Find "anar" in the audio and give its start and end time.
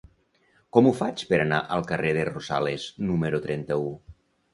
1.43-1.59